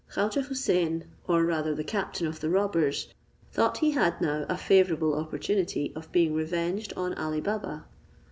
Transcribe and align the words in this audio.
Khaujeh 0.13 0.47
Houssain, 0.47 1.03
or 1.27 1.45
rather 1.45 1.75
the 1.75 1.83
captain 1.83 2.25
of 2.25 2.39
the 2.39 2.49
robbers, 2.49 3.13
thought 3.51 3.77
he 3.77 3.91
had 3.91 4.19
now 4.19 4.47
a 4.49 4.57
favourable 4.57 5.13
opportunity 5.13 5.93
of 5.95 6.11
being 6.11 6.33
revenged 6.33 6.91
on 6.97 7.13
Ali 7.19 7.39
Baba. 7.39 7.85